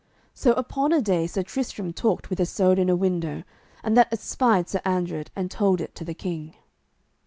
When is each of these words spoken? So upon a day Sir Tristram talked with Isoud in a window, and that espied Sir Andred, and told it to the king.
So 0.33 0.53
upon 0.53 0.91
a 0.93 0.99
day 0.99 1.27
Sir 1.27 1.43
Tristram 1.43 1.93
talked 1.93 2.31
with 2.31 2.39
Isoud 2.39 2.79
in 2.79 2.89
a 2.89 2.95
window, 2.95 3.43
and 3.83 3.95
that 3.95 4.11
espied 4.11 4.67
Sir 4.67 4.81
Andred, 4.83 5.29
and 5.35 5.51
told 5.51 5.79
it 5.79 5.93
to 5.93 6.03
the 6.03 6.15
king. 6.15 6.55